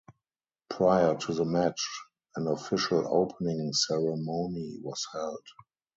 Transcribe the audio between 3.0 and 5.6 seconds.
opening ceremony was held.